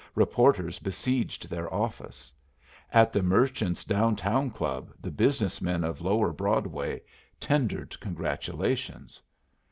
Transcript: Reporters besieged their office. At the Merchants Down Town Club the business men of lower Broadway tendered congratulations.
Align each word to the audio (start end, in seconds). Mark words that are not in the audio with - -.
Reporters 0.15 0.79
besieged 0.79 1.47
their 1.47 1.71
office. 1.71 2.33
At 2.91 3.13
the 3.13 3.21
Merchants 3.21 3.83
Down 3.83 4.15
Town 4.15 4.49
Club 4.49 4.91
the 4.99 5.11
business 5.11 5.61
men 5.61 5.83
of 5.83 6.01
lower 6.01 6.33
Broadway 6.33 7.03
tendered 7.39 7.99
congratulations. 7.99 9.21